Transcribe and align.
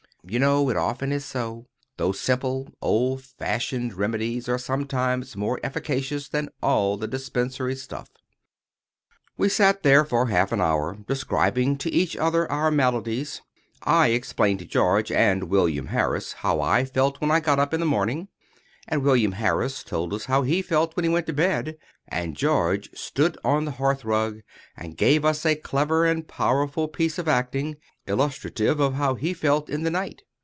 You 0.23 0.37
know, 0.37 0.69
it 0.69 0.77
often 0.77 1.11
is 1.11 1.25
so—those 1.25 2.19
simple, 2.19 2.71
old 2.79 3.23
fashioned 3.23 3.93
remedies 3.95 4.47
are 4.47 4.59
sometimes 4.59 5.35
more 5.35 5.59
efficacious 5.63 6.29
than 6.29 6.49
all 6.61 6.95
the 6.95 7.07
dispensary 7.07 7.75
stuff. 7.75 8.07
We 9.35 9.49
sat 9.49 9.81
there 9.81 10.05
for 10.05 10.27
half 10.27 10.51
an 10.51 10.61
hour, 10.61 10.95
describing 11.07 11.75
to 11.79 11.89
each 11.89 12.15
other 12.15 12.49
our 12.51 12.69
maladies. 12.69 13.41
I 13.81 14.09
explained 14.09 14.59
to 14.59 14.65
George 14.65 15.11
and 15.11 15.45
William 15.45 15.87
Harris 15.87 16.33
how 16.33 16.61
I 16.61 16.85
felt 16.85 17.19
when 17.19 17.31
I 17.31 17.39
got 17.39 17.57
up 17.59 17.73
in 17.73 17.79
the 17.79 17.85
morning, 17.87 18.27
and 18.87 19.01
William 19.03 19.33
Harris 19.33 19.83
told 19.83 20.13
us 20.13 20.25
how 20.25 20.41
he 20.43 20.61
felt 20.61 20.95
when 20.95 21.03
he 21.03 21.09
went 21.09 21.25
to 21.27 21.33
bed; 21.33 21.77
and 22.07 22.35
George 22.35 22.89
stood 22.93 23.37
on 23.43 23.63
the 23.65 23.71
hearth 23.71 24.03
rug, 24.05 24.41
and 24.75 24.97
gave 24.97 25.23
us 25.25 25.45
a 25.45 25.55
clever 25.55 26.05
and 26.05 26.27
powerful 26.27 26.87
piece 26.87 27.17
of 27.17 27.27
acting, 27.27 27.77
illustrative 28.07 28.79
of 28.79 28.95
how 28.95 29.13
he 29.13 29.33
felt 29.33 29.69
in 29.69 29.83
the 29.83 29.91
night. 29.91 30.23